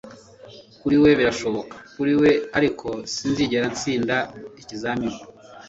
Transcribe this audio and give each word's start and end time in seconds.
Kuri 0.81 0.97
we 1.03 1.09
birashoboka 1.19 1.75
kuri 1.95 2.13
we 2.21 2.31
ariko 2.57 2.87
sinzigera 3.13 3.65
ntsinda 3.73 4.15
ikizamini 4.61 5.19